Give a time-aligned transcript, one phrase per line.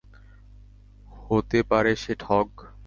[1.21, 2.47] হতে পারে সে ঠগ?